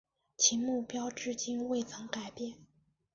[0.35, 2.55] 其目标至今未曾改变。